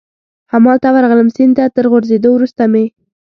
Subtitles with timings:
[0.53, 2.85] همالته ورغلم، سیند ته تر غورځېدو وروسته مې.